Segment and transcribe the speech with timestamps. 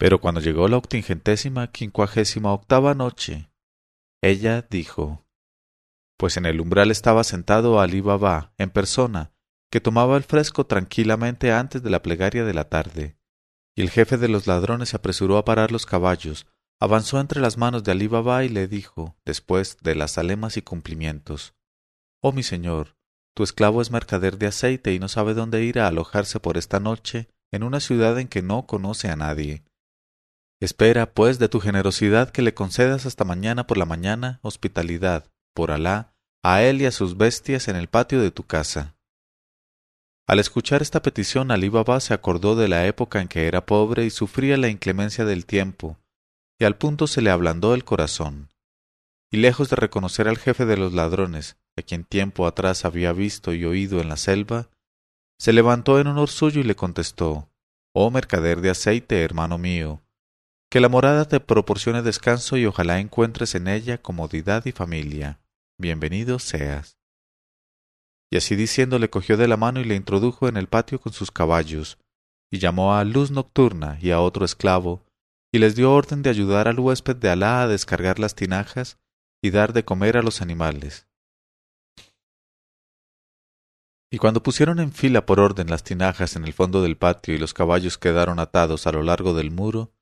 [0.00, 3.50] Pero cuando llegó la octingentésima quincuagésima octava noche,
[4.22, 5.26] ella dijo
[6.16, 9.32] pues en el umbral estaba sentado Ali Baba en persona,
[9.70, 13.16] que tomaba el fresco tranquilamente antes de la plegaria de la tarde.
[13.74, 16.46] Y el jefe de los ladrones se apresuró a parar los caballos,
[16.78, 20.62] avanzó entre las manos de Ali Baba y le dijo, después de las alemas y
[20.62, 21.54] cumplimientos
[22.22, 22.98] Oh mi señor,
[23.34, 26.80] tu esclavo es mercader de aceite y no sabe dónde ir a alojarse por esta
[26.80, 29.64] noche en una ciudad en que no conoce a nadie.
[30.60, 35.70] Espera, pues, de tu generosidad que le concedas hasta mañana por la mañana hospitalidad, por
[35.70, 38.94] Alá, a él y a sus bestias en el patio de tu casa.
[40.26, 44.04] Al escuchar esta petición, Alí Baba se acordó de la época en que era pobre
[44.04, 45.98] y sufría la inclemencia del tiempo,
[46.58, 48.50] y al punto se le ablandó el corazón.
[49.32, 53.54] Y lejos de reconocer al jefe de los ladrones, a quien tiempo atrás había visto
[53.54, 54.68] y oído en la selva,
[55.38, 57.48] se levantó en honor suyo y le contestó
[57.92, 60.00] Oh mercader de aceite, hermano mío,
[60.70, 65.40] que la morada te proporcione descanso y ojalá encuentres en ella comodidad y familia.
[65.78, 66.96] Bienvenido seas.
[68.32, 71.12] Y así diciendo le cogió de la mano y le introdujo en el patio con
[71.12, 71.98] sus caballos,
[72.52, 75.02] y llamó a Luz Nocturna y a otro esclavo,
[75.52, 79.00] y les dio orden de ayudar al huésped de Alá a descargar las tinajas
[79.42, 81.08] y dar de comer a los animales.
[84.12, 87.38] Y cuando pusieron en fila por orden las tinajas en el fondo del patio y
[87.38, 89.92] los caballos quedaron atados a lo largo del muro,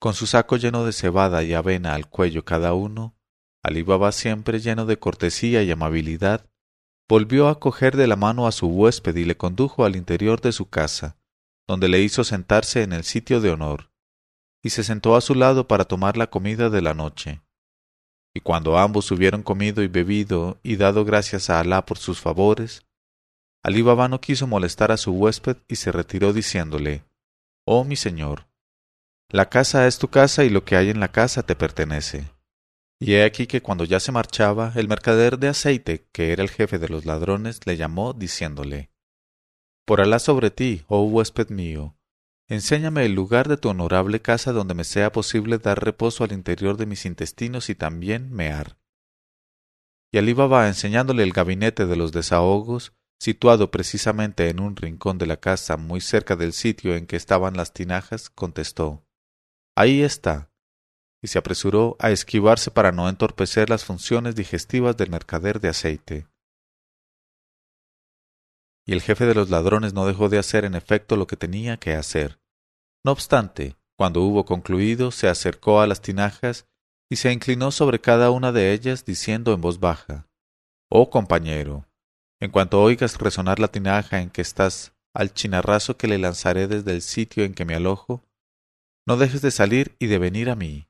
[0.00, 3.14] con su saco lleno de cebada y avena al cuello cada uno,
[3.62, 6.48] Alí Baba siempre lleno de cortesía y amabilidad,
[7.06, 10.52] volvió a coger de la mano a su huésped y le condujo al interior de
[10.52, 11.18] su casa,
[11.68, 13.92] donde le hizo sentarse en el sitio de honor,
[14.62, 17.42] y se sentó a su lado para tomar la comida de la noche.
[18.32, 22.86] Y cuando ambos hubieron comido y bebido y dado gracias a Alá por sus favores,
[23.62, 27.04] Alí Baba no quiso molestar a su huésped y se retiró diciéndole
[27.66, 28.49] Oh mi señor,
[29.32, 32.32] la casa es tu casa y lo que hay en la casa te pertenece.
[32.98, 36.50] Y he aquí que cuando ya se marchaba, el mercader de aceite, que era el
[36.50, 38.90] jefe de los ladrones, le llamó diciéndole
[39.86, 41.96] Por Alá sobre ti, oh huésped mío,
[42.48, 46.76] enséñame el lugar de tu honorable casa donde me sea posible dar reposo al interior
[46.76, 48.78] de mis intestinos y también mear.
[50.12, 55.26] Y Alí Baba, enseñándole el gabinete de los desahogos, situado precisamente en un rincón de
[55.26, 59.06] la casa muy cerca del sitio en que estaban las tinajas, contestó
[59.76, 60.50] Ahí está.
[61.22, 66.26] Y se apresuró a esquivarse para no entorpecer las funciones digestivas del mercader de aceite.
[68.86, 71.76] Y el jefe de los ladrones no dejó de hacer en efecto lo que tenía
[71.76, 72.40] que hacer.
[73.04, 76.66] No obstante, cuando hubo concluido, se acercó a las tinajas
[77.10, 80.26] y se inclinó sobre cada una de ellas, diciendo en voz baja
[80.88, 81.86] Oh compañero,
[82.40, 86.92] en cuanto oigas resonar la tinaja en que estás al chinarrazo que le lanzaré desde
[86.92, 88.24] el sitio en que me alojo,
[89.10, 90.86] no dejes de salir y de venir a mí.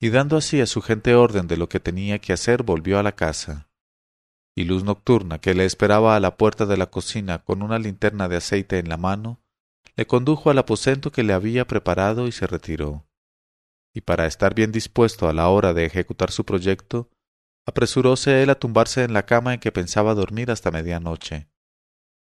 [0.00, 3.02] Y dando así a su gente orden de lo que tenía que hacer, volvió a
[3.02, 3.68] la casa.
[4.54, 8.28] Y Luz Nocturna, que le esperaba a la puerta de la cocina con una linterna
[8.28, 9.40] de aceite en la mano,
[9.96, 13.04] le condujo al aposento que le había preparado y se retiró.
[13.92, 17.10] Y para estar bien dispuesto a la hora de ejecutar su proyecto,
[17.66, 21.48] apresuróse él a tumbarse en la cama en que pensaba dormir hasta medianoche,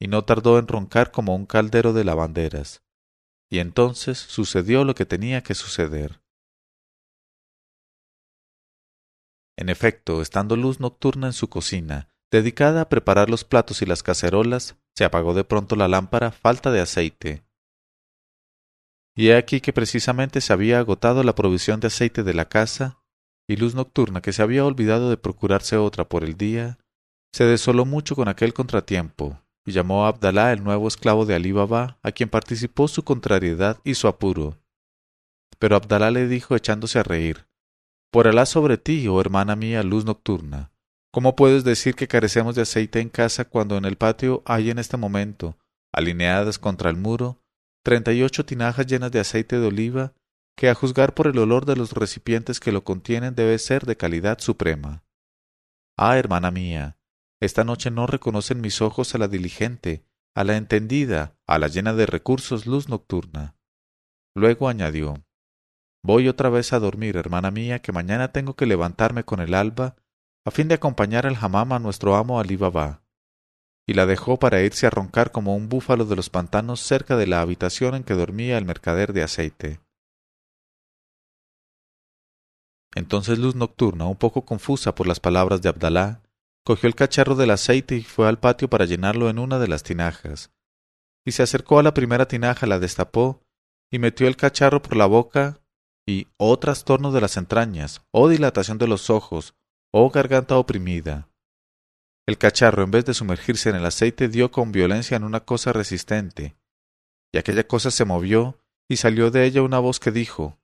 [0.00, 2.83] y no tardó en roncar como un caldero de lavanderas
[3.50, 6.20] y entonces sucedió lo que tenía que suceder.
[9.56, 14.02] En efecto, estando luz nocturna en su cocina, dedicada a preparar los platos y las
[14.02, 17.44] cacerolas, se apagó de pronto la lámpara falta de aceite.
[19.16, 23.04] Y he aquí que precisamente se había agotado la provisión de aceite de la casa,
[23.48, 26.78] y luz nocturna, que se había olvidado de procurarse otra por el día,
[27.32, 31.52] se desoló mucho con aquel contratiempo, y llamó a Abdalá el nuevo esclavo de Alí
[31.52, 34.58] Baba, a quien participó su contrariedad y su apuro.
[35.58, 37.46] Pero Abdalá le dijo echándose a reír
[38.10, 40.70] Por Alá sobre ti, oh hermana mía, luz nocturna.
[41.10, 44.78] ¿Cómo puedes decir que carecemos de aceite en casa cuando en el patio hay en
[44.78, 45.56] este momento,
[45.92, 47.40] alineadas contra el muro,
[47.84, 50.12] treinta y ocho tinajas llenas de aceite de oliva,
[50.56, 53.96] que a juzgar por el olor de los recipientes que lo contienen debe ser de
[53.96, 55.04] calidad suprema?
[55.96, 56.98] Ah, hermana mía,
[57.44, 60.04] esta noche no reconocen mis ojos a la diligente,
[60.34, 63.56] a la entendida, a la llena de recursos luz nocturna.
[64.34, 65.24] Luego añadió
[66.02, 69.96] Voy otra vez a dormir, hermana mía, que mañana tengo que levantarme con el alba,
[70.44, 73.02] a fin de acompañar al hamam a nuestro amo Ali Baba.
[73.86, 77.26] Y la dejó para irse a roncar como un búfalo de los pantanos cerca de
[77.26, 79.80] la habitación en que dormía el mercader de aceite.
[82.94, 86.23] Entonces Luz Nocturna, un poco confusa por las palabras de Abdalá,
[86.64, 89.82] cogió el cacharro del aceite y fue al patio para llenarlo en una de las
[89.82, 90.50] tinajas.
[91.24, 93.42] Y se acercó a la primera tinaja, la destapó,
[93.90, 95.60] y metió el cacharro por la boca
[96.06, 99.54] y oh trastorno de las entrañas, oh dilatación de los ojos,
[99.92, 101.30] oh garganta oprimida.
[102.26, 105.72] El cacharro, en vez de sumergirse en el aceite, dio con violencia en una cosa
[105.72, 106.56] resistente,
[107.32, 108.58] y aquella cosa se movió,
[108.88, 110.58] y salió de ella una voz que dijo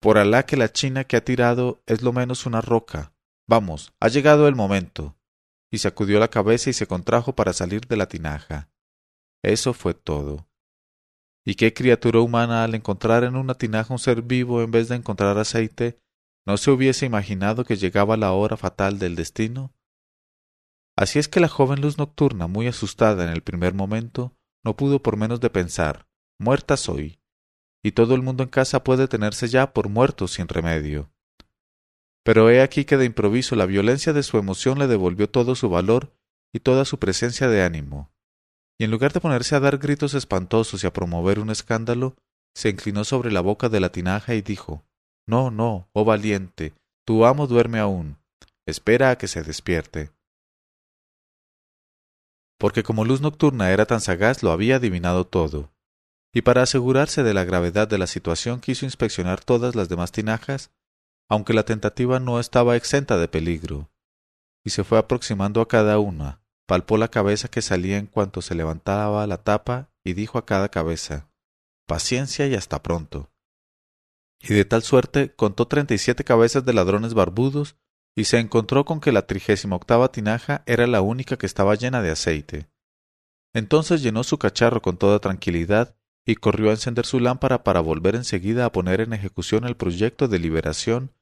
[0.00, 3.12] Por Alá que la china que ha tirado es lo menos una roca.
[3.46, 5.16] Vamos, ha llegado el momento.
[5.70, 8.70] Y sacudió la cabeza y se contrajo para salir de la tinaja.
[9.42, 10.48] Eso fue todo.
[11.44, 14.96] ¿Y qué criatura humana al encontrar en una tinaja un ser vivo en vez de
[14.96, 15.98] encontrar aceite,
[16.46, 19.72] no se hubiese imaginado que llegaba la hora fatal del destino?
[20.96, 25.02] Así es que la joven luz nocturna, muy asustada en el primer momento, no pudo
[25.02, 27.20] por menos de pensar muerta soy,
[27.84, 31.12] y todo el mundo en casa puede tenerse ya por muerto sin remedio.
[32.24, 35.68] Pero he aquí que de improviso la violencia de su emoción le devolvió todo su
[35.68, 36.12] valor
[36.52, 38.10] y toda su presencia de ánimo
[38.80, 42.16] y en lugar de ponerse a dar gritos espantosos y a promover un escándalo,
[42.54, 44.86] se inclinó sobre la boca de la tinaja y dijo
[45.26, 46.72] No, no, oh valiente,
[47.04, 48.16] tu amo duerme aún.
[48.64, 50.12] Espera a que se despierte.
[52.58, 55.70] Porque como luz nocturna era tan sagaz, lo había adivinado todo.
[56.32, 60.70] Y para asegurarse de la gravedad de la situación quiso inspeccionar todas las demás tinajas,
[61.30, 63.88] aunque la tentativa no estaba exenta de peligro,
[64.64, 68.56] y se fue aproximando a cada una, palpó la cabeza que salía en cuanto se
[68.56, 71.30] levantaba la tapa y dijo a cada cabeza
[71.86, 73.30] Paciencia y hasta pronto.
[74.40, 77.76] Y de tal suerte contó treinta y siete cabezas de ladrones barbudos
[78.16, 82.02] y se encontró con que la trigésima octava tinaja era la única que estaba llena
[82.02, 82.68] de aceite.
[83.54, 85.96] Entonces llenó su cacharro con toda tranquilidad
[86.26, 90.26] y corrió a encender su lámpara para volver enseguida a poner en ejecución el proyecto
[90.26, 91.12] de liberación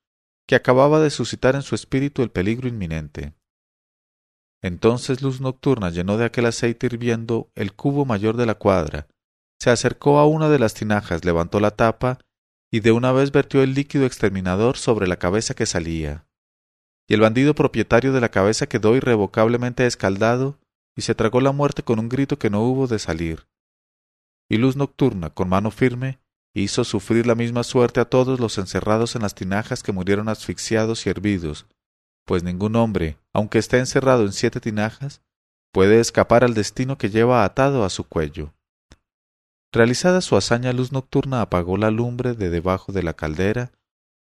[0.48, 3.34] que acababa de suscitar en su espíritu el peligro inminente.
[4.62, 9.06] Entonces Luz Nocturna llenó de aquel aceite hirviendo el cubo mayor de la cuadra,
[9.60, 12.18] se acercó a una de las tinajas, levantó la tapa
[12.70, 16.26] y de una vez vertió el líquido exterminador sobre la cabeza que salía.
[17.08, 20.58] Y el bandido propietario de la cabeza quedó irrevocablemente escaldado
[20.96, 23.48] y se tragó la muerte con un grito que no hubo de salir.
[24.48, 26.18] Y Luz Nocturna, con mano firme,
[26.54, 31.06] hizo sufrir la misma suerte a todos los encerrados en las tinajas que murieron asfixiados
[31.06, 31.66] y hervidos,
[32.24, 35.22] pues ningún hombre, aunque esté encerrado en siete tinajas,
[35.72, 38.54] puede escapar al destino que lleva atado a su cuello.
[39.72, 43.72] Realizada su hazaña, Luz Nocturna apagó la lumbre de debajo de la caldera,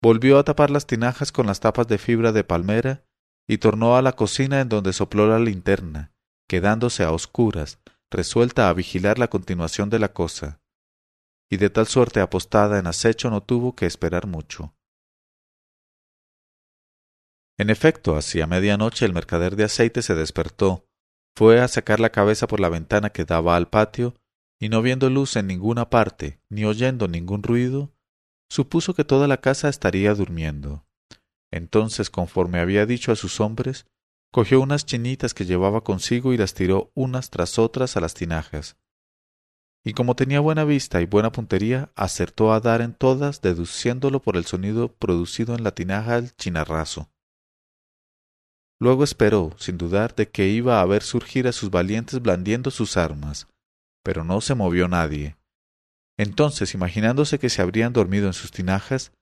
[0.00, 3.04] volvió a tapar las tinajas con las tapas de fibra de palmera
[3.48, 6.12] y tornó a la cocina en donde sopló la linterna,
[6.48, 7.80] quedándose a oscuras,
[8.10, 10.61] resuelta a vigilar la continuación de la cosa.
[11.52, 14.74] Y de tal suerte apostada en acecho no tuvo que esperar mucho.
[17.58, 20.86] En efecto, hacia medianoche el mercader de aceite se despertó,
[21.36, 24.14] fue a sacar la cabeza por la ventana que daba al patio,
[24.58, 27.92] y no viendo luz en ninguna parte, ni oyendo ningún ruido,
[28.48, 30.86] supuso que toda la casa estaría durmiendo.
[31.50, 33.84] Entonces, conforme había dicho a sus hombres,
[34.32, 38.78] cogió unas chinitas que llevaba consigo y las tiró unas tras otras a las tinajas.
[39.84, 44.36] Y como tenía buena vista y buena puntería, acertó a dar en todas, deduciéndolo por
[44.36, 47.10] el sonido producido en la tinaja al chinarrazo.
[48.80, 52.96] Luego esperó, sin dudar, de que iba a ver surgir a sus valientes blandiendo sus
[52.96, 53.48] armas,
[54.04, 55.36] pero no se movió nadie.
[56.16, 59.12] Entonces, imaginándose que se habrían dormido en sus tinajas,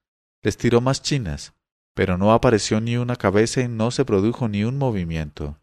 [0.43, 1.53] les tiró más chinas,
[1.95, 5.59] pero no apareció ni una cabeza y no se produjo ni un movimiento.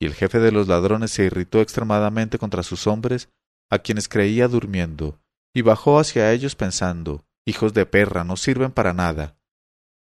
[0.00, 3.28] Y el jefe de los ladrones se irritó extremadamente contra sus hombres,
[3.70, 5.20] a quienes creía durmiendo,
[5.54, 9.36] y bajó hacia ellos pensando Hijos de perra, no sirven para nada.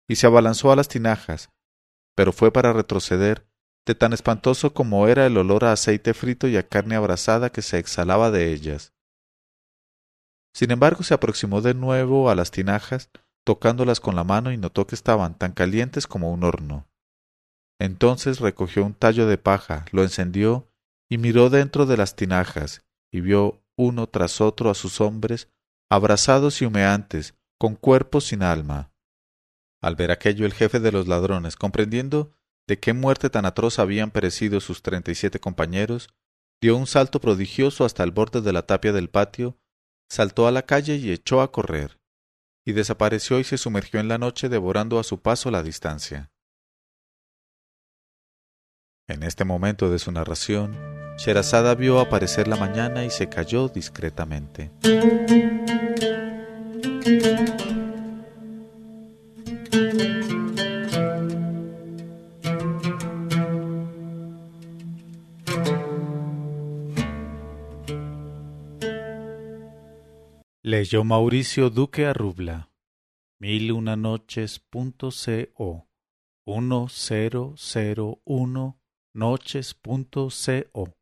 [0.09, 1.51] Y se abalanzó a las tinajas,
[2.15, 3.47] pero fue para retroceder,
[3.87, 7.63] de tan espantoso como era el olor a aceite frito y a carne abrasada que
[7.63, 8.93] se exhalaba de ellas.
[10.53, 13.11] Sin embargo, se aproximó de nuevo a las tinajas,
[13.45, 16.89] tocándolas con la mano y notó que estaban tan calientes como un horno.
[17.79, 20.69] Entonces recogió un tallo de paja, lo encendió
[21.09, 25.49] y miró dentro de las tinajas, y vio uno tras otro a sus hombres,
[25.91, 28.93] abrasados y humeantes, con cuerpos sin alma.
[29.83, 32.33] Al ver aquello el jefe de los ladrones, comprendiendo
[32.67, 36.09] de qué muerte tan atroz habían perecido sus treinta y siete compañeros,
[36.61, 39.59] dio un salto prodigioso hasta el borde de la tapia del patio,
[40.09, 41.99] saltó a la calle y echó a correr,
[42.67, 46.31] y desapareció y se sumergió en la noche devorando a su paso la distancia.
[49.09, 54.71] En este momento de su narración, Sherazada vio aparecer la mañana y se calló discretamente.
[70.63, 72.71] Leyó Mauricio Duque Arrubla.
[73.39, 75.87] Mil una noches.co
[76.47, 78.81] 1001
[79.13, 81.00] noches.co